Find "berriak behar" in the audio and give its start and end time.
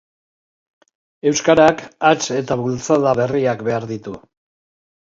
3.23-3.89